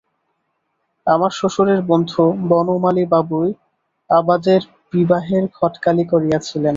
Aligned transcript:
আমার 1.07 1.31
শ্বশুরের 1.31 1.81
বন্ধু 1.91 2.21
বনমালীবাবুই 2.49 3.49
আবাদের 4.09 4.61
বিবাহের 4.93 5.43
ঘটকালি 5.59 6.03
করিয়াছিলেন। 6.11 6.69